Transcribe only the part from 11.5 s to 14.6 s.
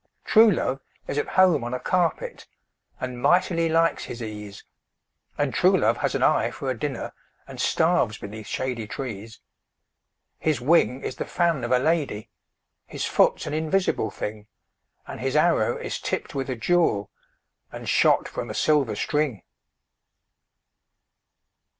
of a lady, His foot's an invisible thing,